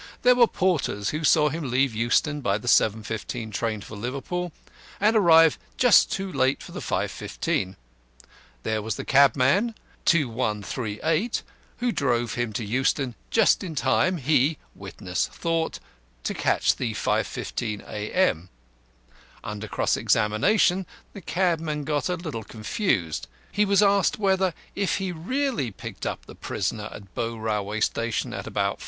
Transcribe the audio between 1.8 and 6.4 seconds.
Euston by the 7.15 train for Liverpool, and arrive just too